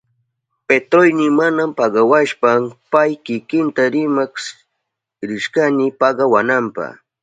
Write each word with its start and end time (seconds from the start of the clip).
Patroyni 0.67 1.27
mana 1.39 1.63
pagawashpan 1.77 2.61
pay 2.91 3.11
kikinta 3.25 3.83
rimak 3.93 4.33
rishkani 5.29 5.85
pagawananpa. 5.99 6.85